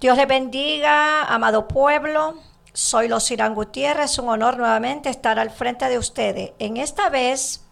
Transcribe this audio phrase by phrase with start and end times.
[0.00, 2.34] Dios les bendiga, amado pueblo.
[2.72, 6.52] Soy Los Irán Gutiérrez, un honor nuevamente estar al frente de ustedes.
[6.60, 7.64] En esta vez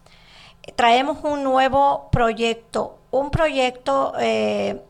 [0.75, 4.83] traemos un nuevo proyecto, un proyecto eh,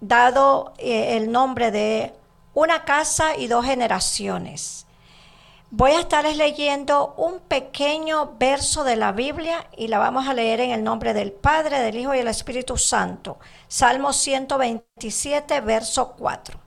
[0.00, 2.12] dado eh, el nombre de
[2.52, 4.85] Una casa y dos generaciones.
[5.78, 10.60] Voy a estarles leyendo un pequeño verso de la Biblia y la vamos a leer
[10.60, 13.38] en el nombre del Padre, del Hijo y del Espíritu Santo.
[13.68, 16.58] Salmo 127, verso 4.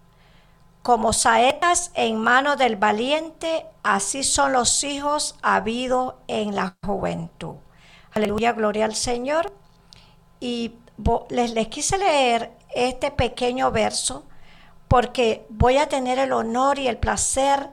[0.84, 7.56] Como saetas en mano del valiente, así son los hijos habidos en la juventud.
[8.14, 9.52] Aleluya, gloria al Señor.
[10.40, 10.76] Y
[11.30, 14.24] les, les quise leer este pequeño verso
[14.88, 17.72] porque voy a tener el honor y el placer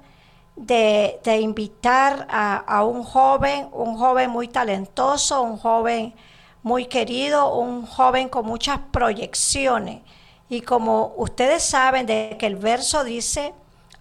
[0.56, 6.14] de, invitar a, un joven, un joven muy talentoso, un joven
[6.62, 10.02] muy querido, un joven con muchas proyecciones.
[10.48, 13.54] Y como ustedes saben de que el verso dice,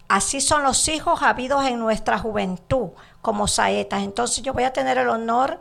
[0.08, 2.90] así son los hijos habidos en nuestra juventud
[3.22, 4.04] como saetas.
[4.04, 5.60] Entonces yo voy a tener el honor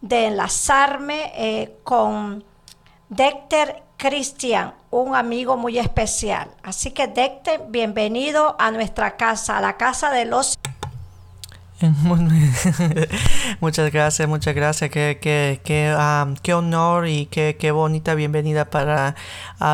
[0.00, 2.44] de enlazarme eh, con
[3.08, 6.48] Dexter Cristian, un amigo muy especial.
[6.62, 10.58] Así que Dexter, bienvenido a nuestra casa, a la casa de los...
[13.60, 14.90] muchas gracias, muchas gracias.
[14.90, 19.16] Qué, qué, qué, ah, qué honor y qué, qué, bonita bienvenida para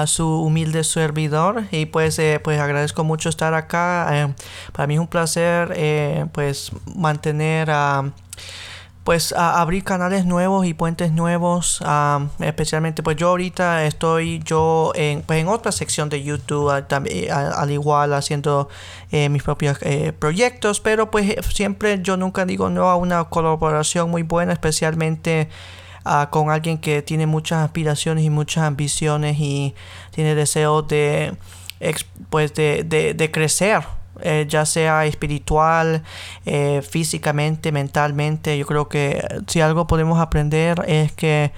[0.06, 1.62] su humilde servidor.
[1.70, 4.08] Y pues, eh, pues agradezco mucho estar acá.
[4.10, 4.34] Eh,
[4.72, 8.10] para mí es un placer eh, pues mantener a
[9.06, 11.80] pues a abrir canales nuevos y puentes nuevos
[12.40, 18.14] especialmente pues yo ahorita estoy yo en, pues, en otra sección de YouTube al igual
[18.14, 18.68] haciendo
[19.12, 24.10] eh, mis propios eh, proyectos pero pues siempre yo nunca digo no a una colaboración
[24.10, 25.50] muy buena especialmente
[26.04, 29.76] ah, con alguien que tiene muchas aspiraciones y muchas ambiciones y
[30.10, 31.36] tiene deseo de
[32.28, 33.84] pues de, de crecer
[34.20, 36.02] eh, ya sea espiritual,
[36.44, 38.56] eh, físicamente, mentalmente.
[38.58, 41.52] Yo creo que si algo podemos aprender es que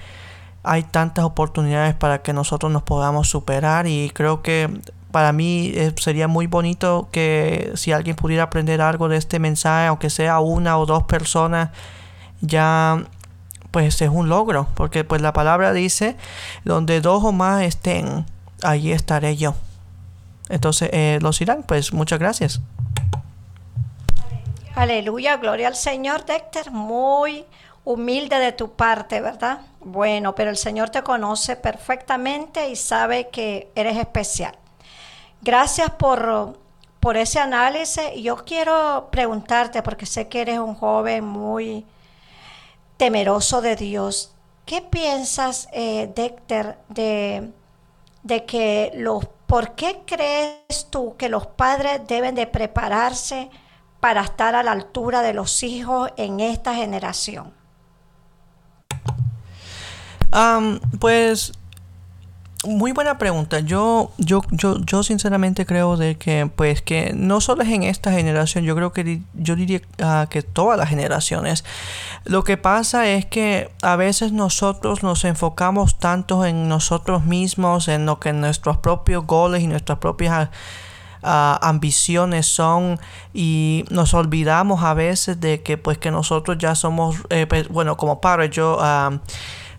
[0.63, 4.69] hay tantas oportunidades para que nosotros nos podamos superar y creo que
[5.11, 9.87] para mí eh, sería muy bonito que si alguien pudiera aprender algo de este mensaje,
[9.87, 11.69] aunque sea una o dos personas,
[12.41, 13.03] ya
[13.71, 16.17] pues es un logro, porque pues la palabra dice,
[16.65, 18.25] donde dos o más estén,
[18.63, 19.55] allí estaré yo.
[20.49, 22.61] Entonces, eh, los irán, pues muchas gracias.
[24.75, 26.71] Aleluya, gloria al Señor, Dexter.
[26.71, 27.45] Muy
[27.85, 29.61] humilde de tu parte, ¿verdad?
[29.79, 34.55] Bueno, pero el Señor te conoce perfectamente y sabe que eres especial.
[35.41, 36.57] Gracias por,
[36.99, 38.03] por ese análisis.
[38.21, 41.85] Yo quiero preguntarte, porque sé que eres un joven muy
[42.97, 44.33] temeroso de Dios.
[44.65, 47.51] ¿Qué piensas, eh, Dexter, de,
[48.23, 53.49] de que los ¿Por qué crees tú que los padres deben de prepararse
[53.99, 57.51] para estar a la altura de los hijos en esta generación?
[60.99, 61.53] pues
[62.65, 63.61] muy buena pregunta.
[63.61, 68.11] Yo, yo, yo, yo sinceramente creo de que, pues, que no solo es en esta
[68.11, 71.63] generación, yo creo que yo diría ah, que todas las generaciones.
[72.25, 78.05] Lo que pasa es que a veces nosotros nos enfocamos tanto en nosotros mismos, en
[78.05, 80.49] lo que nuestros propios goles y nuestras propias
[81.23, 82.99] ah, ambiciones son
[83.33, 87.95] y nos olvidamos a veces de que, pues, que nosotros ya somos, eh, pues, bueno,
[87.95, 88.77] como padres, yo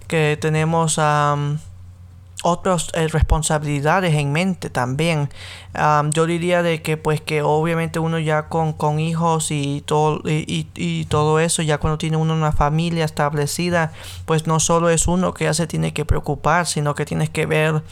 [0.08, 0.98] que tenemos
[2.42, 5.28] otras eh, responsabilidades en mente también.
[6.12, 10.66] yo diría de que pues que obviamente uno ya con, con hijos y todo, y,
[10.74, 13.92] y, todo eso, ya cuando tiene uno una familia establecida,
[14.24, 17.46] pues no solo es uno que ya se tiene que preocupar, sino que tienes que
[17.46, 17.82] ver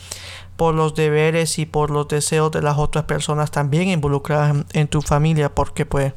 [0.56, 5.02] por los deberes y por los deseos de las otras personas también involucradas en tu
[5.02, 6.14] familia, porque pues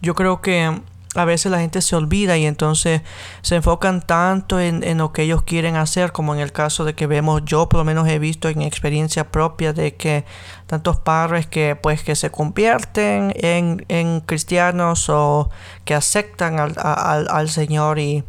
[0.00, 0.80] yo creo que
[1.16, 3.02] a veces la gente se olvida y entonces
[3.42, 7.06] se enfocan tanto en, lo que ellos quieren hacer, como en el caso de que
[7.06, 10.24] vemos, yo por lo menos he visto en experiencia propia de que
[10.66, 15.50] tantos padres que pues que se convierten en, cristianos o
[15.84, 18.24] que aceptan al, al Señor y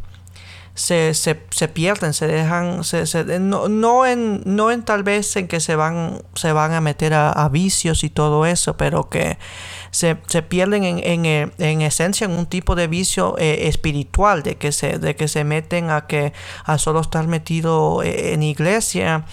[0.78, 5.36] se, se, se pierden, se dejan, se, se, no, no, en, no en tal vez
[5.36, 9.40] en que se van, se van a meter a, vicios y todo eso, pero que
[9.92, 14.44] se, se pierden en, en, eh, en, esencia en un tipo de vicio eh, espiritual,
[14.44, 16.34] de que, se, de que se meten a que
[16.66, 19.25] a solo estar metido eh, en iglesia.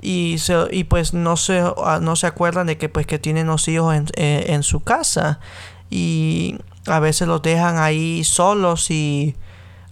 [0.00, 1.62] Y, se, y pues no se,
[2.00, 5.38] no se acuerdan de que pues que tienen los hijos en, en su casa.
[5.90, 9.36] Y a veces los dejan ahí solos y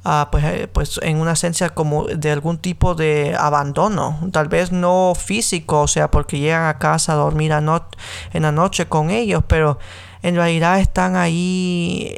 [0.04, 5.12] ah, pues, pues en una esencia como de algún tipo de abandono, tal vez no
[5.14, 9.78] físico, o sea, porque llegan a casa a dormir en la noche con ellos, pero
[10.22, 12.16] en realidad están ahí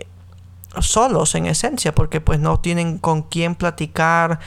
[0.80, 4.40] solos en esencia, porque pues no tienen con quién platicar,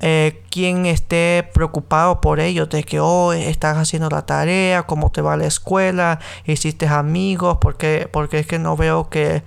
[0.00, 5.10] eh, quien esté preocupado por ellos, de que hoy oh, estás haciendo la tarea, cómo
[5.10, 9.42] te va la escuela, hiciste amigos, porque, porque es que no veo que,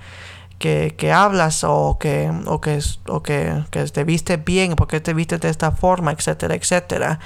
[0.60, 5.50] que, hablas o que, o que, o que, te viste bien, porque te viste de
[5.50, 7.20] esta forma, etcétera, etcétera.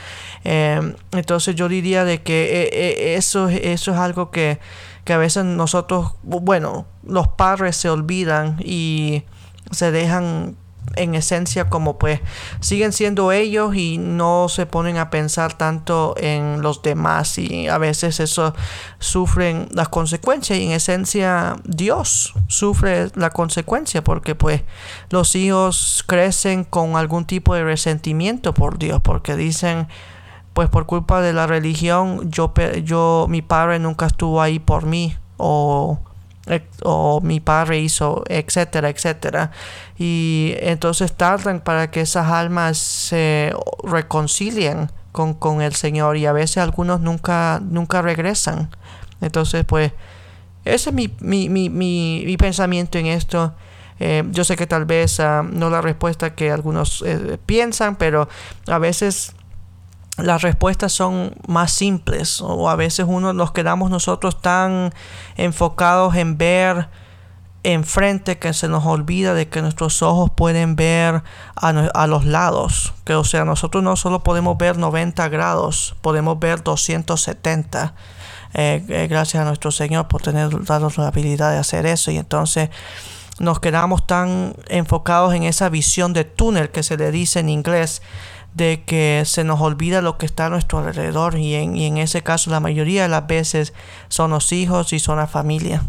[0.44, 4.60] Em, entonces yo diría de que eh, eh, eso, eso es algo que,
[5.04, 9.24] que a veces nosotros, bueno, los padres se olvidan y
[9.72, 10.56] se dejan
[10.96, 12.20] en esencia como pues
[12.60, 17.78] siguen siendo ellos y no se ponen a pensar tanto en los demás y a
[17.78, 18.54] veces eso
[19.00, 24.62] sufren las consecuencias y en esencia Dios sufre la consecuencia porque pues
[25.10, 29.88] los hijos crecen con algún tipo de resentimiento por Dios porque dicen
[30.54, 32.54] pues por culpa de la religión yo
[32.84, 36.00] yo mi padre nunca estuvo ahí por mí o
[36.84, 39.52] o mi padre hizo, etcétera, etcétera.
[39.98, 43.54] Y entonces tardan para que esas almas se
[43.84, 48.70] reconcilien con, con, el Señor y a veces algunos nunca, nunca regresan.
[49.22, 49.94] Entonces, pues,
[50.66, 53.54] ese es mi, mi, mi, mi, pensamiento en esto.
[54.00, 58.28] Eh, yo sé que tal vez ah, no la respuesta que algunos eh, piensan, pero
[58.68, 59.34] a veces
[60.18, 64.94] las respuestas son más simples o a veces uno nos quedamos nosotros tan
[65.38, 66.88] enfocados en ver
[67.64, 71.24] enfrente que se nos olvida de que nuestros ojos pueden ver
[71.56, 76.62] a, los lados que o sea nosotros no solo podemos ver 90 grados podemos ver
[76.62, 77.96] 270
[78.54, 82.18] eh, eh, gracias a nuestro Señor por tener darnos la habilidad de hacer eso y
[82.18, 82.70] entonces
[83.40, 88.02] nos quedamos tan enfocados en esa visión de túnel que se le dice en inglés
[88.54, 91.98] de que se nos olvida lo que está a nuestro alrededor y en, y en
[91.98, 93.74] ese caso la mayoría de las veces
[94.10, 95.84] son los hijos y son la familia.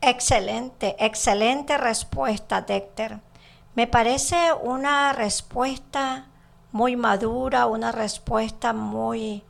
[0.00, 3.18] Excelente, excelente respuesta, Dexter.
[3.74, 6.26] Me parece una respuesta
[6.70, 9.42] muy madura, una respuesta muy,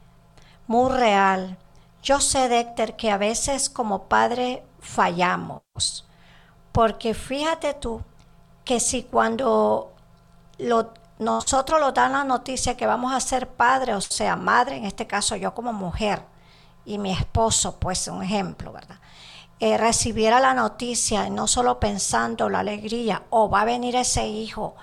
[0.67, 1.59] muy real.
[2.03, 6.07] Yo sé, Dexter, que a veces como padre fallamos,
[6.73, 8.01] porque fíjate tú,
[8.67, 9.95] que si cuando
[11.19, 15.07] nosotros nos dan la noticia que vamos a ser padre, o sea, madre, en este
[15.07, 16.21] caso yo como mujer,
[16.85, 18.99] y mi esposo, pues un ejemplo, ¿verdad?
[19.61, 24.27] Eh, recibiera la noticia, no solo pensando la alegría, o oh, va a venir ese
[24.27, 24.75] hijo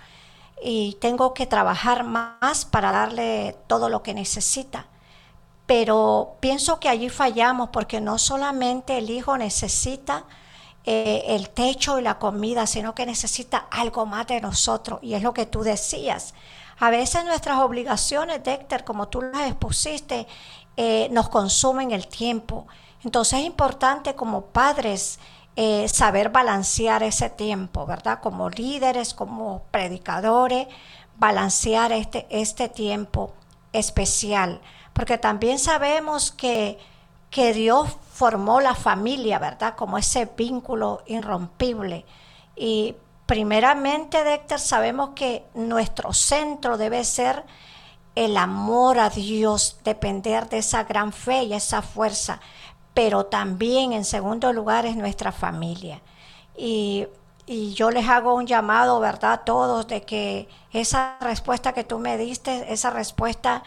[0.63, 4.87] y tengo que trabajar más para darle todo lo que necesita.
[5.65, 10.23] Pero pienso que allí fallamos porque no solamente el hijo necesita
[10.85, 14.99] eh, el techo y la comida, sino que necesita algo más de nosotros.
[15.01, 16.33] Y es lo que tú decías.
[16.79, 20.27] A veces nuestras obligaciones, Dexter, como tú las expusiste,
[20.75, 22.67] eh, nos consumen el tiempo.
[23.03, 25.19] Entonces es importante como padres
[25.55, 28.19] eh, saber balancear ese tiempo, ¿verdad?
[28.21, 30.67] Como líderes, como predicadores,
[31.17, 33.33] balancear este, este tiempo
[33.71, 34.61] especial.
[34.93, 36.79] Porque también sabemos que,
[37.29, 39.73] que Dios formó la familia, ¿verdad?
[39.75, 42.05] Como ese vínculo irrompible.
[42.55, 42.95] Y
[43.25, 47.43] primeramente, Dexter, sabemos que nuestro centro debe ser
[48.13, 52.39] el amor a Dios, depender de esa gran fe y esa fuerza,
[52.93, 55.99] pero también en segundo lugar es nuestra familia.
[56.55, 57.07] Y,
[57.75, 59.33] yo les hago un llamado, ¿verdad?
[59.33, 63.63] A todos, de que esa respuesta que tú me diste, esa respuesta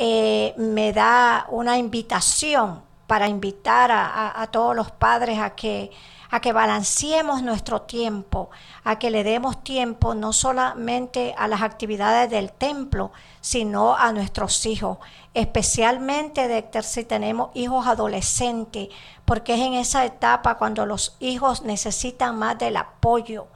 [0.00, 5.90] eh, me da una invitación para invitar a, todos los padres a que,
[6.30, 8.50] a que balanceemos nuestro tiempo,
[8.82, 14.64] a que le demos tiempo no solamente a las actividades del templo, sino a nuestros
[14.64, 14.98] hijos,
[15.34, 18.88] especialmente de si tenemos hijos adolescentes,
[19.24, 23.48] porque es en esa etapa cuando los hijos necesitan más del apoyo,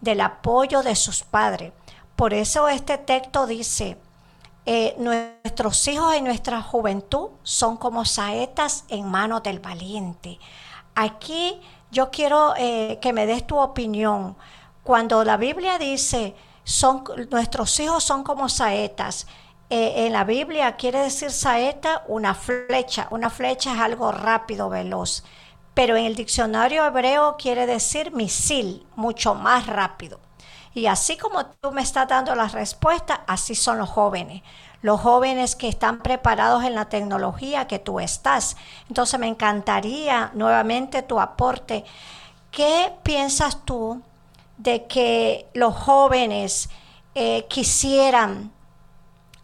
[0.00, 1.72] del apoyo de sus padres.
[2.16, 3.98] Por eso este texto dice,
[4.68, 10.40] eh, nuestros hijos y nuestra juventud son como saetas en manos del valiente.
[10.96, 11.60] Aquí
[11.92, 14.36] yo quiero eh, que me des tu opinión.
[14.82, 19.28] Cuando la Biblia dice, son, nuestros hijos son como saetas,
[19.70, 23.06] eh, en la Biblia quiere decir saeta una flecha.
[23.10, 25.22] Una flecha es algo rápido, veloz.
[25.74, 30.25] Pero en el diccionario hebreo quiere decir misil, mucho más rápido.
[30.76, 34.42] Y así como tú me estás dando la respuesta, así son los jóvenes.
[34.82, 38.58] Los jóvenes que están preparados en la tecnología que tú estás.
[38.90, 41.86] Entonces me encantaría nuevamente tu aporte
[42.50, 44.02] ¿qué piensas tú
[44.58, 46.68] de que los jóvenes
[47.14, 48.52] eh, quisieran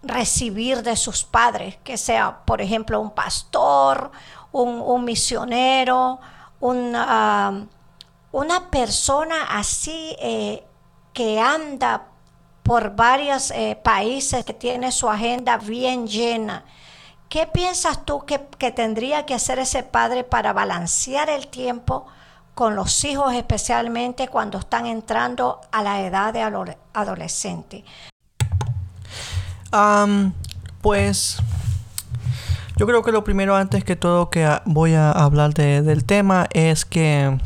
[0.02, 4.12] recibir de sus padres, que sea, por ejemplo, un pastor,
[4.52, 6.20] un, misionero,
[6.60, 7.66] una,
[8.32, 10.62] una persona así eh,
[11.12, 12.04] que anda
[12.62, 16.64] por varios eh, países, que tiene su agenda bien llena.
[17.28, 18.38] ¿Qué piensas tú que,
[18.72, 22.06] tendría que hacer ese padre para balancear el tiempo
[22.54, 26.42] con los hijos, especialmente cuando están entrando a la edad de
[26.92, 27.84] adolescente?
[30.82, 31.38] pues
[32.76, 36.84] yo creo que lo primero antes que todo que voy a hablar del tema es
[36.84, 37.38] que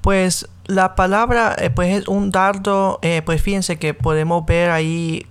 [0.00, 5.26] pues la palabra eh, pues es un dardo, eh, pues fíjense que podemos ver ahí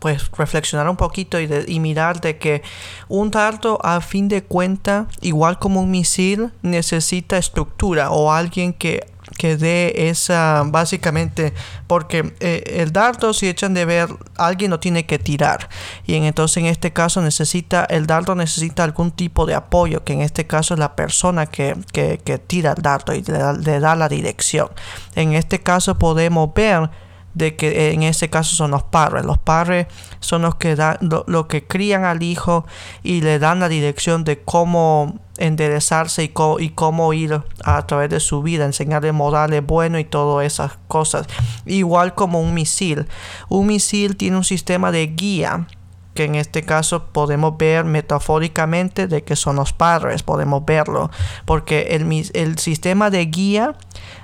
[0.00, 2.62] pues reflexionar un poquito y, y, mirar de que
[3.08, 9.06] un dardo a fin de cuenta igual como un misil necesita estructura o alguien que
[9.38, 11.54] que dé esa, básicamente,
[11.86, 15.68] porque eh, el dardo, si echan de ver, alguien lo tiene que tirar.
[16.04, 20.12] Y en, entonces en este caso necesita, el dardo necesita algún tipo de apoyo, que
[20.12, 24.08] en este caso es la persona que, que, tira el dardo y le da, la
[24.08, 24.68] dirección.
[25.14, 26.90] En este caso podemos ver
[27.38, 29.24] de que en este caso son los padres.
[29.24, 29.86] Los padres
[30.20, 32.66] son los que dan, lo, que crían al hijo
[33.02, 38.18] y le dan la dirección de cómo enderezarse y, y, cómo ir a través de
[38.18, 41.28] su vida, enseñarle modales buenos y todas esas cosas.
[41.64, 43.06] Igual como un misil.
[43.48, 45.68] Un misil tiene un sistema de guía
[46.14, 51.12] que en este caso podemos ver metafóricamente de que son los padres, podemos verlo,
[51.44, 53.76] porque el, el sistema de guía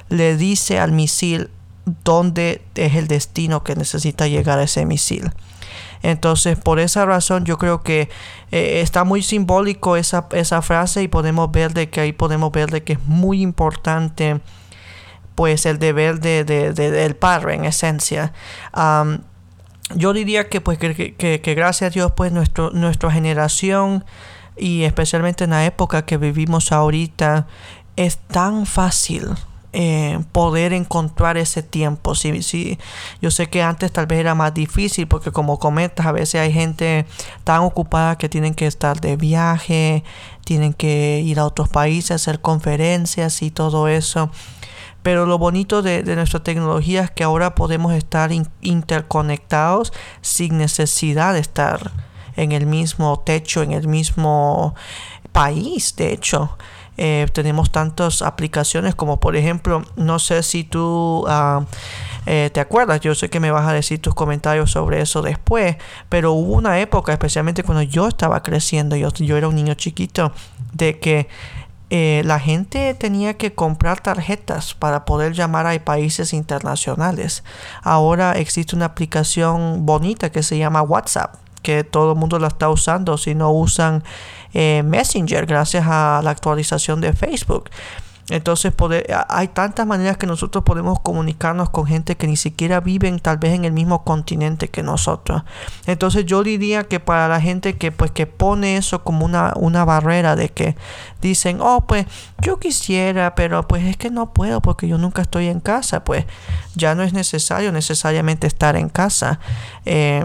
[0.09, 1.51] le dice al misil
[2.05, 5.31] dónde es el destino que necesita llegar a ese misil.
[6.03, 8.11] Entonces, por esa razón, yo creo que
[8.53, 12.71] eh, está muy simbólico esa, esa, frase y podemos ver de que ahí podemos ver
[12.71, 14.41] de que es muy importante
[15.35, 18.33] pues el deber de, del padre en esencia.
[19.95, 24.05] yo diría que pues que, que, gracias a Dios pues nuestro, nuestra generación
[24.57, 27.47] y especialmente en la época que vivimos ahorita
[27.97, 29.31] es tan fácil
[29.77, 32.15] eh, poder encontrar ese tiempo.
[32.15, 32.79] Sí, sí,
[33.21, 36.53] yo sé que antes tal vez era más difícil porque como comentas, a veces hay
[36.53, 37.07] gente
[37.43, 40.05] tan ocupada que tienen que estar de viaje,
[40.45, 44.31] tienen que ir a otros países, hacer conferencias y todo eso.
[45.03, 51.41] Pero lo bonito de, nuestra tecnología es que ahora podemos estar interconectados sin necesidad de
[51.41, 51.91] estar
[52.37, 54.77] en el mismo techo, en el mismo
[55.33, 56.57] país, de hecho.
[56.97, 61.65] Eh, tenemos tantas aplicaciones como por ejemplo, no sé si tú ah,
[62.27, 65.77] eh, te acuerdas, yo sé que me vas a decir tus comentarios sobre eso después,
[66.09, 70.33] pero hubo una época, especialmente cuando yo estaba creciendo, yo, yo era un niño chiquito,
[70.73, 71.29] de que
[71.91, 77.45] eh, la gente tenía que comprar tarjetas para poder llamar a países internacionales.
[77.83, 82.69] Ahora existe una aplicación bonita que se llama WhatsApp que todo el mundo la está
[82.69, 84.05] usando si no usan
[84.55, 87.69] eh, Messenger gracias a la actualización de Facebook.
[88.31, 88.73] Entonces
[89.29, 93.53] hay tantas maneras que nosotros podemos comunicarnos con gente que ni siquiera viven tal vez
[93.53, 95.43] en el mismo continente que nosotros.
[95.87, 99.85] Entonces yo diría que para la gente que pues que pone eso como una, una
[99.85, 100.75] barrera de que
[101.21, 102.07] dicen, oh pues
[102.41, 106.25] yo quisiera, pero pues es que no puedo porque yo nunca estoy en casa, pues
[106.75, 109.39] ya no es necesario necesariamente estar en casa.
[109.85, 110.25] Eh,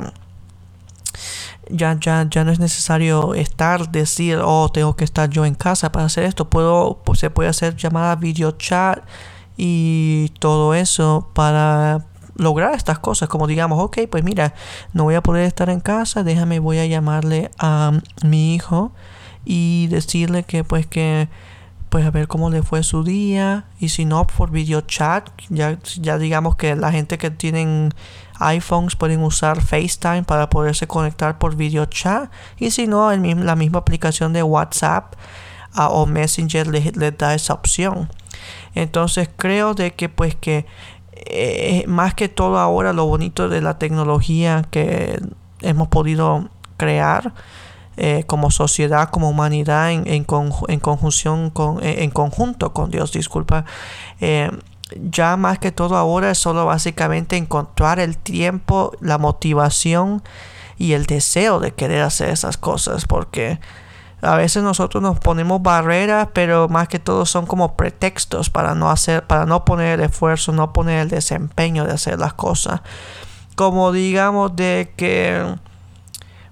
[1.69, 5.91] ya, ya, ya no es necesario estar, decir, oh, tengo que estar yo en casa
[5.91, 6.49] para hacer esto.
[6.49, 9.03] Puedo, se puede hacer llamada video chat
[9.57, 13.29] y todo eso para lograr estas cosas.
[13.29, 14.53] Como digamos, ok, pues mira,
[14.93, 18.91] no voy a poder estar en casa, déjame, voy a llamarle a mi hijo
[19.45, 21.29] y decirle que pues que
[21.89, 25.79] pues a ver cómo le fue su día y si no por video chat ya,
[25.99, 27.93] ya digamos que la gente que tienen
[28.39, 33.79] iPhones pueden usar FaceTime para poderse conectar por video chat y si no la misma
[33.79, 35.15] aplicación de WhatsApp
[35.73, 38.09] ah, o Messenger les, da esa opción.
[38.75, 40.65] Entonces creo de que pues que
[41.13, 45.21] eh, más que todo ahora lo bonito de la tecnología que
[45.61, 47.33] hemos podido crear
[47.97, 53.65] eh, como sociedad, como humanidad, en, en, conjunción con, en, conjunto con Dios, disculpa,
[54.21, 54.49] eh,
[54.95, 60.23] ya más que todo ahora es solo básicamente encontrar el tiempo, la motivación
[60.77, 63.59] y el deseo de querer hacer esas cosas porque
[64.21, 68.89] a veces nosotros nos ponemos barreras, pero más que todo son como pretextos para no
[68.89, 72.81] hacer, para no poner el esfuerzo, no poner el desempeño de hacer las cosas.
[73.55, 75.45] Como digamos de que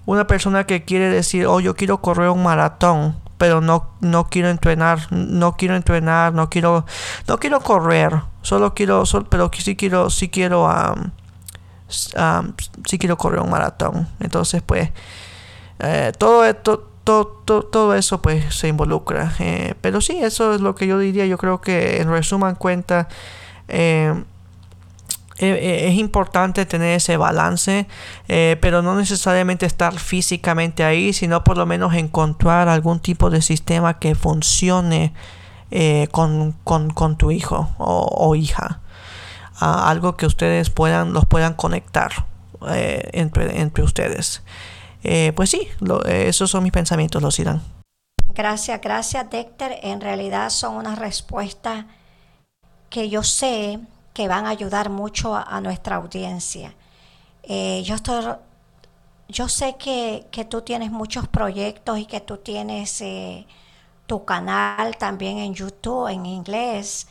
[0.06, 4.50] una persona que quiere decir, oh, yo quiero correr un maratón, pero no, no quiero
[4.50, 6.84] entrenar, no quiero entrenar, no quiero,
[7.26, 10.68] no quiero correr, solo quiero, pero sí quiero, sí quiero,
[11.88, 14.08] sí quiero correr un maratón.
[14.20, 14.90] Entonces, pues,
[15.78, 17.26] eh, todo esto, todo,
[17.62, 19.32] todo, eso, pues, se involucra.
[19.38, 21.24] Eh, pero sí, eso es lo que yo diría.
[21.26, 23.08] Yo creo que en resumen cuenta.
[23.68, 24.12] Eh,
[25.38, 27.86] es importante tener ese balance,
[28.28, 33.42] eh, pero no necesariamente estar físicamente ahí, sino por lo menos encontrar algún tipo de
[33.42, 35.12] sistema que funcione
[36.10, 36.54] con,
[37.18, 38.80] tu hijo o, hija.
[39.60, 42.26] algo que ustedes puedan, los puedan conectar
[43.12, 44.42] entre, entre, ustedes.
[45.34, 45.68] pues sí,
[46.06, 47.62] esos son mis pensamientos, los irán.
[48.34, 49.78] Gracias, gracias Dexter.
[49.82, 51.86] En realidad son una respuesta
[52.88, 53.80] que yo sé
[54.18, 56.74] que van a ayudar mucho a, nuestra audiencia.
[57.44, 58.34] Eh, yo, estoy,
[59.28, 63.46] yo sé que, tú tienes muchos proyectos y que tú tienes eh,
[64.06, 67.06] tu canal también en YouTube en inglés.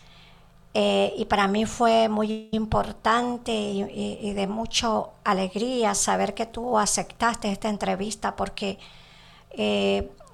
[0.74, 4.90] Eh, y para mí fue muy importante y, de mucha
[5.24, 8.80] alegría saber que tú aceptaste esta entrevista porque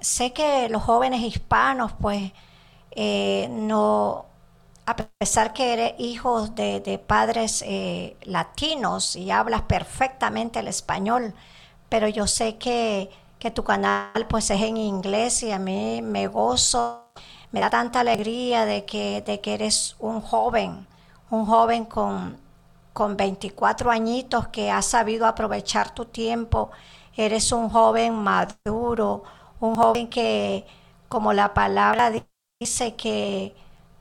[0.00, 2.32] sé que los jóvenes hispanos pues
[3.48, 4.33] no
[4.86, 11.34] a pesar que eres hijo de, padres eh, latinos y hablas perfectamente el español,
[11.88, 13.10] pero yo sé que,
[13.54, 17.10] tu canal pues es en inglés y a mí me gozo,
[17.52, 20.86] me da tanta alegría de que, de que eres un joven,
[21.28, 22.38] un joven con,
[22.94, 26.70] con 24 añitos que ha sabido aprovechar tu tiempo,
[27.16, 29.24] eres un joven maduro,
[29.60, 30.64] un joven que,
[31.08, 32.12] como la palabra
[32.60, 33.54] dice, que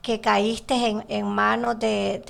[0.03, 2.21] que caíste en, manos de,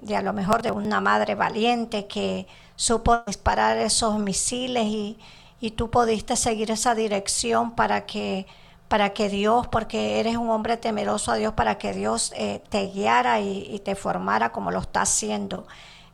[0.00, 5.18] de, a lo mejor de una madre valiente que supo disparar esos misiles y,
[5.60, 8.46] y tú pudiste seguir esa dirección para que,
[8.86, 12.86] para que Dios, porque eres un hombre temeroso a Dios, para que Dios eh, te
[12.86, 15.66] guiara y, y, te formara como lo está haciendo.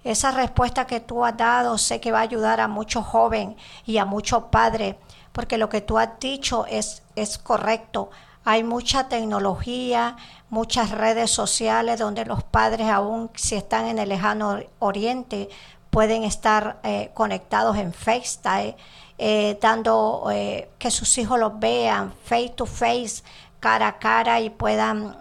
[0.05, 3.99] Esa respuesta que tú has dado sé que va a ayudar a muchos jóvenes y
[3.99, 4.97] a muchos padres,
[5.33, 8.09] porque lo que tú has dicho es, es correcto.
[8.51, 10.17] Hay mucha tecnología,
[10.49, 15.51] muchas redes sociales donde los padres, aún si están en el lejano oriente,
[15.91, 18.75] pueden estar eh, conectados en FaceTime,
[19.19, 23.23] eh, dando eh, que sus hijos los vean face to face,
[23.61, 25.19] cara a cara y puedan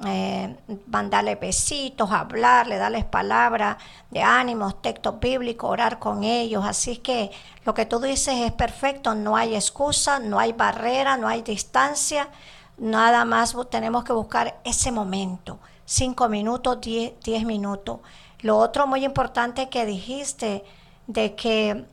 [0.86, 3.76] mandarle besitos, hablarle, darles palabras
[4.10, 6.64] de ánimos, textos bíblicos, orar con ellos.
[6.66, 7.32] Así que
[7.66, 12.30] lo que tú dices es perfecto, no hay excusa, no hay barrera, no hay distancia
[12.78, 18.00] Nada más tenemos que buscar ese momento, cinco minutos, diez, minutos.
[18.42, 20.64] Lo otro muy importante que dijiste,
[21.08, 21.86] de que,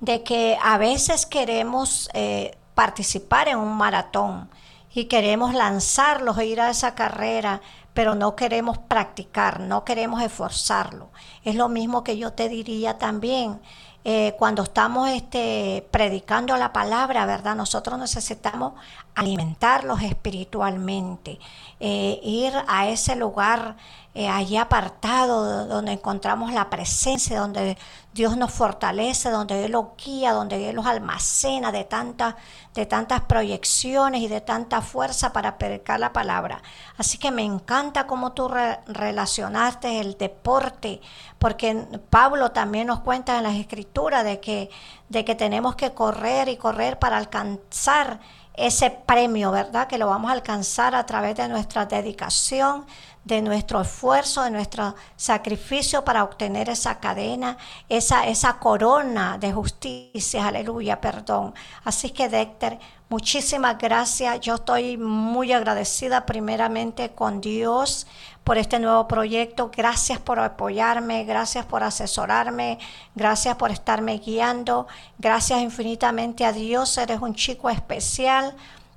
[0.00, 4.48] de que a veces queremos eh, participar en un maratón
[4.94, 7.60] y queremos lanzarlos e ir a esa carrera,
[7.92, 11.10] pero no queremos practicar, no queremos esforzarlo.
[11.44, 13.60] Es lo mismo que yo te diría también.
[14.04, 17.56] Eh, cuando estamos este, predicando la palabra, ¿verdad?
[17.56, 18.74] Nosotros necesitamos
[19.16, 21.40] alimentarlos espiritualmente,
[21.80, 23.76] eh, ir a ese lugar
[24.14, 27.76] eh, allí apartado donde encontramos la presencia, donde
[28.14, 32.36] Dios nos fortalece, donde Él los guía, donde Él los almacena de, tanta,
[32.72, 36.62] de tantas proyecciones y de tanta fuerza para predicar la palabra.
[36.96, 38.48] Así que me encanta cómo tú
[38.86, 41.02] relacionaste el deporte,
[41.38, 41.74] porque
[42.08, 44.70] Pablo también nos cuenta en las escrituras de que,
[45.10, 48.18] de que tenemos que correr y correr para alcanzar
[48.56, 49.86] ese premio, ¿verdad?
[49.86, 52.86] Que lo vamos a alcanzar a través de nuestra dedicación,
[53.24, 60.46] de nuestro esfuerzo, de nuestro sacrificio para obtener esa cadena, esa, esa corona de justicia,
[60.46, 61.52] aleluya, perdón.
[61.84, 64.40] Así que, Dexter, muchísimas gracias.
[64.40, 68.06] Yo estoy muy agradecida primeramente con Dios
[68.46, 69.72] por este nuevo proyecto.
[69.76, 72.78] Gracias por apoyarme, gracias por asesorarme,
[73.16, 74.86] gracias por estarme guiando.
[75.18, 78.54] Gracias infinitamente a Dios, eres un chico especial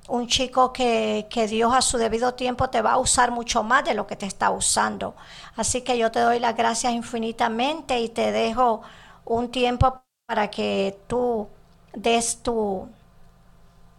[0.08, 3.94] un chico que, Dios a su debido tiempo te va a usar mucho más de
[3.94, 5.14] lo que te está usando.
[5.56, 8.82] Así que yo te doy las gracias infinitamente y te dejo
[9.24, 11.48] un tiempo para que tú
[11.92, 12.88] des tu,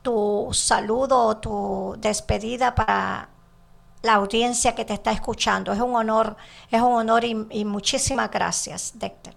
[0.01, 3.29] tu saludo o tu despedida para
[4.01, 5.71] la audiencia que te está escuchando.
[5.71, 6.35] Es un honor,
[6.69, 9.35] es un honor y, y muchísimas gracias, Dexter.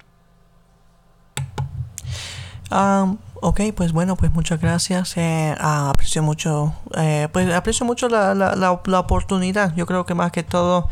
[2.71, 5.17] Um, ok, pues bueno, pues muchas gracias.
[5.17, 9.75] Eh, ah, aprecio mucho, eh, pues aprecio mucho la, la, la, oportunidad.
[9.77, 10.89] Yo creo que más que todo,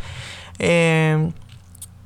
[0.58, 1.32] eh,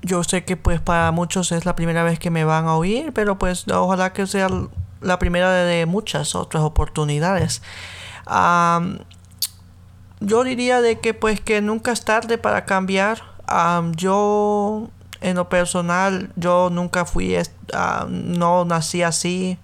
[0.03, 3.13] yo sé que pues para muchos es la primera vez que me van a oír,
[3.13, 4.49] pero pues ojalá que sea
[5.01, 7.61] la primera de muchas otras oportunidades.
[10.21, 13.23] Yo diría de que pues que nunca es tarde para cambiar.
[13.97, 14.89] yo
[15.21, 17.37] en lo personal, yo nunca fui,
[18.09, 19.59] no nací así,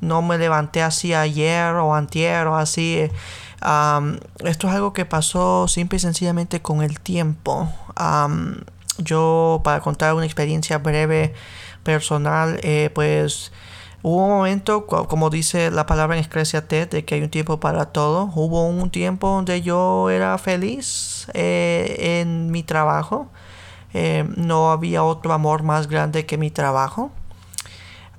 [0.00, 3.10] no me levanté así ayer o antier o así.
[4.44, 7.68] esto es algo que pasó simple y sencillamente con el tiempo.
[8.98, 11.34] yo, para contar una experiencia breve
[11.82, 13.52] personal, eh, pues
[14.02, 17.86] hubo un momento, como dice la palabra en T, de que hay un tiempo para
[17.86, 18.30] todo.
[18.34, 23.28] Hubo un tiempo donde yo era feliz eh, en mi trabajo.
[23.94, 27.10] Eh, no había otro amor más grande que mi trabajo.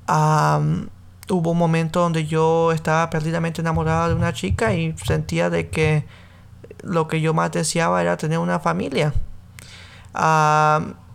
[0.07, 6.05] hubo un momento donde yo estaba perdidamente enamorada de una chica y sentía de que
[6.83, 9.13] lo que yo más deseaba era tener una familia.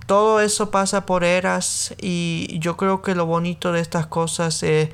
[0.06, 4.90] Todo eso pasa por eras y yo creo que lo bonito de estas cosas es,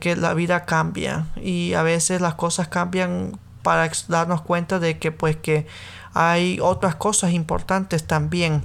[0.00, 5.12] que la vida cambia y a veces las cosas cambian para darnos cuenta de que
[5.12, 5.66] pues que
[6.14, 8.62] hay otras cosas importantes también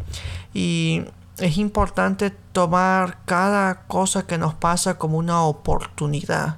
[0.53, 1.05] y
[1.37, 6.57] es importante tomar cada cosa que nos pasa como una oportunidad.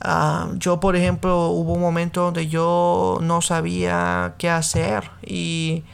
[0.00, 5.84] Ah, yo, por ejemplo, hubo un momento donde yo no sabía qué hacer y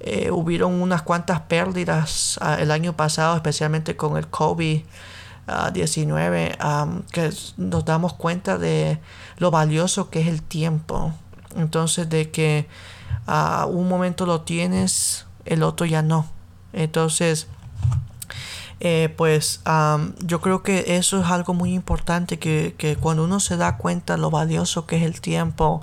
[0.00, 7.30] eh, hubieron unas cuantas pérdidas ah, el año pasado, especialmente con el COVID-19, ah, que
[7.58, 8.98] nos damos cuenta de
[9.36, 11.12] lo valioso que es el tiempo.
[11.54, 12.66] Entonces, de que
[13.68, 16.26] un momento lo tienes, el otro ya no.
[16.72, 17.46] Entonces,
[18.80, 19.60] eh, pues
[20.20, 24.16] yo creo que eso es algo muy importante que, que, cuando uno se da cuenta
[24.16, 25.82] lo valioso que es el tiempo,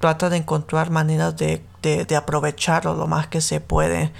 [0.00, 4.12] trata de encontrar maneras de, de, aprovecharlo lo más que se puede.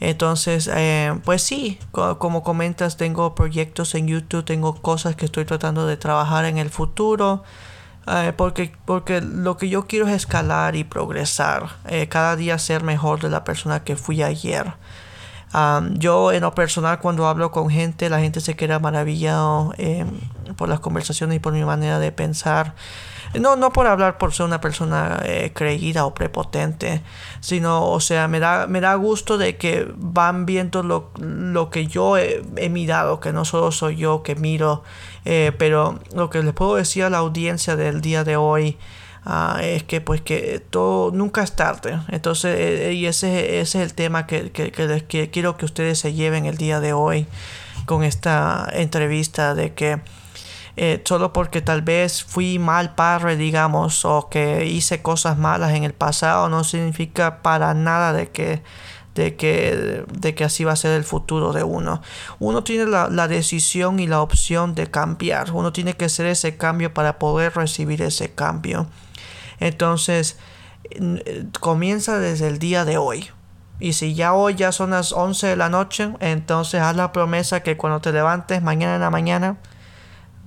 [0.00, 5.86] Entonces, eh, pues sí, como comentas, tengo proyectos en YouTube, tengo cosas que estoy tratando
[5.86, 7.42] de trabajar en el futuro.
[8.06, 11.68] Eh, porque, porque lo que yo quiero es escalar y progresar,
[12.08, 14.72] cada día ser mejor de la persona que fui ayer
[15.94, 20.04] yo en lo personal cuando hablo con gente, la gente se queda maravillado eh,
[20.56, 22.74] por las conversaciones y por mi manera de pensar.
[23.38, 27.02] No, no por hablar por ser una persona eh, creída o prepotente,
[27.40, 31.86] sino, o sea, me da, me da gusto de que van viendo lo, lo que
[31.86, 34.82] yo he, mirado, que no solo soy yo que miro,
[35.26, 38.78] eh, pero lo que les puedo decir a la audiencia del día de hoy
[39.30, 42.00] Ah, es que pues que todo nunca es tarde.
[42.08, 46.46] Entonces, eh, y ese, ese, es el tema que, que, quiero que ustedes se lleven
[46.46, 47.26] el día de hoy
[47.84, 50.00] con esta entrevista de que
[50.76, 55.84] eh, solo porque tal vez fui mal padre, digamos, o que hice cosas malas en
[55.84, 58.62] el pasado, no significa para nada de que
[59.14, 62.00] de que, de que así va a ser el futuro de uno.
[62.38, 65.50] Uno tiene la, la, decisión y la opción de cambiar.
[65.52, 68.86] Uno tiene que hacer ese cambio para poder recibir ese cambio.
[69.60, 70.38] Entonces,
[71.60, 73.30] comienza desde el día de hoy.
[73.80, 77.62] Y si ya hoy ya son las 11 de la noche, entonces haz la promesa
[77.62, 79.56] que cuando te levantes mañana en la mañana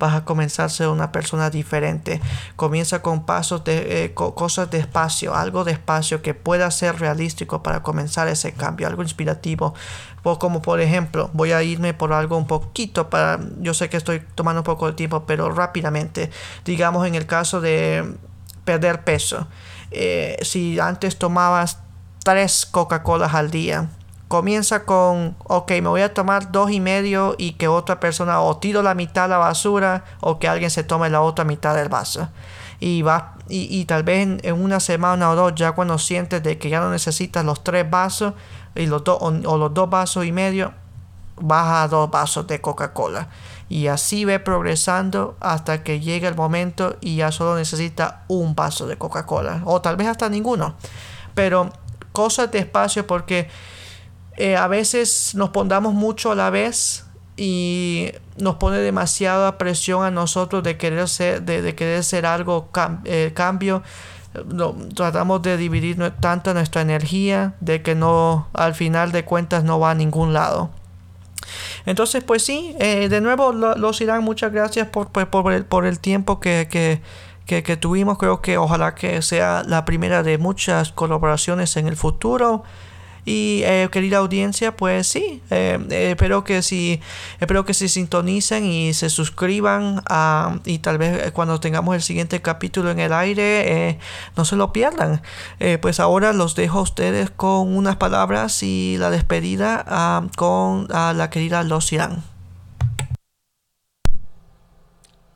[0.02, 2.20] vas a comenzar a ser una persona diferente.
[2.56, 8.28] Comienza con pasos de eh, cosas despacio, algo despacio que pueda ser realístico para comenzar
[8.28, 9.76] ese cambio, algo inspirativo.
[10.40, 14.22] como por ejemplo, voy a irme por algo un poquito para, yo sé que estoy
[14.36, 16.32] tomando un poco de tiempo, pero rápidamente.
[16.66, 18.18] Digamos en el caso de
[18.66, 19.48] perder peso.
[19.92, 21.80] Eh, si antes tomabas
[22.24, 23.90] tres Coca-Colas al día,
[24.28, 28.58] comienza con, ok, me voy a tomar dos y medio y que otra persona o
[28.58, 31.90] tiro la mitad a la basura o que alguien se tome la otra mitad del
[31.90, 32.30] vaso.
[32.80, 36.70] Y, va, y, tal vez en, una semana o dos, ya cuando sientes de que
[36.70, 38.34] ya no necesitas los tres vasos
[38.74, 40.74] y los o, o los dos vasos y medio,
[41.42, 43.30] baja dos vasos de Coca-Cola
[43.72, 48.86] y así ve progresando hasta que llega el momento y ya solo necesita un vaso
[48.86, 50.76] de Coca-Cola o tal vez hasta ninguno.
[51.36, 51.72] Pero
[52.12, 53.48] cosas despacio porque
[54.36, 57.06] eh, a veces nos pondamos mucho a la vez
[57.38, 62.70] y nos pone demasiada presión a nosotros de querer ser, de, querer ser algo
[63.06, 63.84] eh, cambio.
[64.96, 69.92] tratamos de dividir tanta nuestra energía de que no al final de cuentas no va
[69.92, 70.81] a ningún lado.
[71.86, 76.00] Entonces, pues sí, eh, de nuevo, los Irán, muchas gracias por, por, el, por el,
[76.00, 78.18] tiempo que, que, que, tuvimos.
[78.18, 82.64] Creo que ojalá que sea la primera de muchas colaboraciones en el futuro.
[83.24, 85.80] Y eh, querida audiencia, pues sí, eh,
[86.12, 87.00] espero que si
[87.40, 92.02] espero que se sintonicen y se suscriban a, y tal vez eh, cuando tengamos el
[92.02, 94.00] siguiente capítulo en el aire
[94.36, 95.22] no se lo pierdan.
[95.82, 101.30] pues ahora los dejo a ustedes con unas palabras y la despedida ah, con la
[101.30, 101.92] querida Los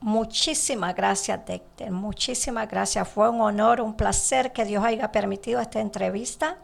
[0.05, 1.89] Muchísimas gracias, Dexter.
[1.89, 3.07] Muchísimas gracias.
[3.09, 6.59] Fue un honor, un placer que Dios haya permitido esta entrevista.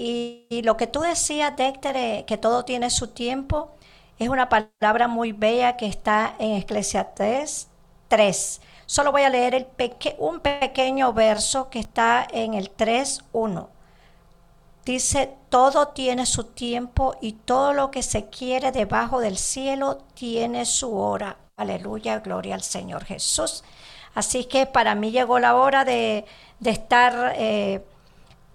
[0.00, 3.72] Y, lo que tú decías, Dexter, eh, que todo tiene su tiempo,
[4.20, 7.66] es una palabra muy bella que está en Eclesiastés
[8.06, 8.60] 3.
[8.86, 9.68] Solo voy a leer
[10.18, 13.68] un pequeño verso que está en el 3.1.
[14.84, 20.64] Dice, todo tiene su tiempo y todo lo que se quiere debajo del cielo tiene
[20.64, 21.38] su hora.
[21.56, 23.64] Aleluya, gloria al Señor Jesús.
[24.14, 26.24] Así que para mí llegó la hora de,
[26.64, 27.84] estar eh,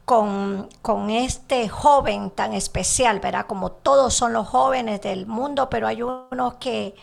[0.06, 3.46] con, con, este joven tan especial, ¿verdad?
[3.48, 6.96] Como todos son los jóvenes del mundo, pero hay unos que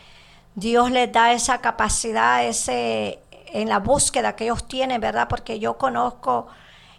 [0.55, 3.19] Dios les da esa capacidad, ese
[3.53, 5.27] en la búsqueda que ellos tienen, ¿verdad?
[5.27, 6.47] Porque yo conozco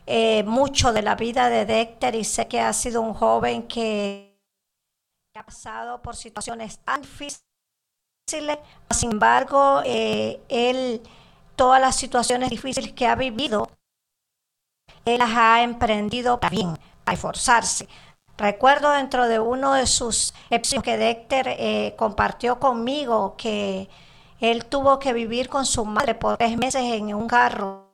[0.07, 4.38] eh, mucho de la vida de Dexter y sé que ha sido un joven que
[5.35, 7.43] ha pasado por situaciones tan difíciles.
[8.91, 11.03] Sin embargo, eh, él,
[11.57, 13.69] todas las situaciones difíciles que ha vivido,
[15.05, 17.88] él las ha emprendido para bien, para esforzarse.
[18.38, 23.88] Recuerdo dentro de uno de sus episodios que Dexter eh, compartió conmigo que
[24.41, 27.87] él tuvo que vivir con su madre por tres meses en un carro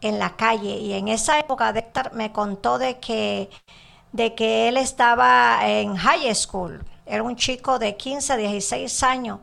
[0.00, 0.76] en la calle.
[0.78, 3.50] Y en esa época Dexter me contó de que,
[4.12, 9.40] de que él estaba en high school, era un chico de 15, 16 años.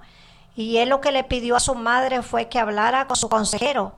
[0.55, 3.93] Y él lo que le pidió a su madre fue que hablara con su consejero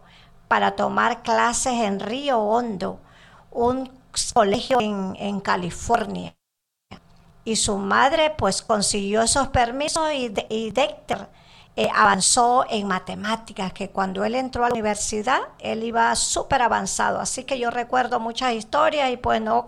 [0.47, 2.99] para tomar clases en Río Hondo,
[3.51, 3.89] un
[4.33, 6.35] colegio en, California.
[7.45, 11.27] Y su madre pues consiguió esos permisos y, y Dexter
[11.75, 17.19] eh, avanzó en matemáticas, que cuando él entró a la universidad, él iba súper avanzado.
[17.19, 19.65] Así que yo recuerdo muchas historias y pues no,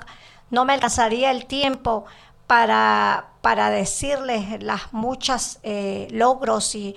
[0.52, 2.06] no me alcanzaría el tiempo
[2.46, 6.96] para, para decirles las muchas eh, logros y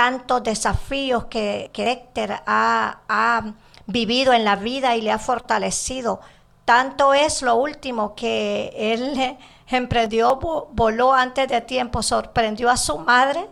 [0.00, 3.52] tantos desafíos que, que Héctor ha, ha
[3.84, 6.22] vivido en la vida y le ha fortalecido.
[6.64, 9.36] Tanto es lo último que él
[9.68, 10.36] emprendió,
[10.72, 13.46] voló antes de tiempo, sorprendió a su madre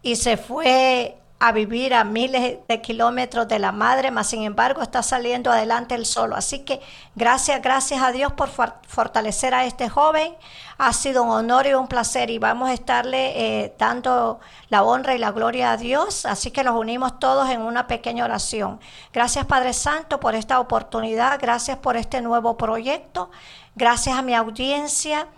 [0.00, 4.80] y se fue a vivir a miles de kilómetros de la madre, mas sin embargo
[4.80, 6.36] está saliendo adelante él solo.
[6.36, 6.80] Así que
[7.16, 10.36] gracias, gracias a Dios por fortalecer a este joven.
[10.84, 15.14] Ha sido un honor y un placer y vamos a estarle eh, dando la honra
[15.14, 16.26] y la gloria a Dios.
[16.26, 18.80] Así que nos unimos todos en una pequeña oración.
[19.12, 23.30] Gracias Padre Santo por esta oportunidad, gracias por este nuevo proyecto,
[23.76, 25.28] gracias a mi audiencia.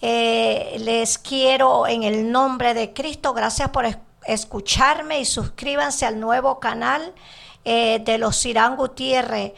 [0.00, 6.20] Eh, les quiero en el nombre de Cristo, gracias por escuchar escucharme y suscríbanse al
[6.20, 7.14] nuevo canal
[7.64, 9.52] eh, de los Irán Gutiérrez,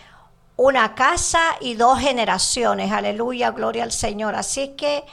[0.59, 2.91] una casa y dos generaciones.
[2.91, 4.35] Aleluya, gloria al Señor.
[4.35, 5.05] Así que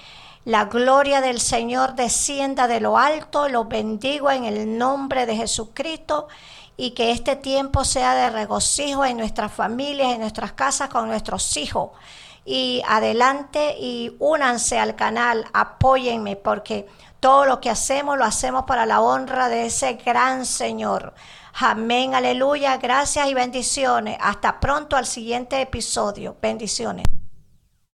[0.44, 6.28] la gloria del Señor descienda de lo alto, los bendigo en el nombre de Jesucristo
[6.78, 11.56] y que este tiempo sea de regocijo en nuestras familias, en nuestras casas, con nuestros
[11.58, 11.92] hijos.
[12.44, 16.88] Y adelante y únanse al canal, apóyenme porque
[17.20, 21.14] todo lo que hacemos lo hacemos para la honra de ese gran Señor.
[21.58, 24.18] Amén, aleluya, gracias y bendiciones.
[24.20, 26.36] Hasta pronto al siguiente episodio.
[26.42, 27.06] Bendiciones.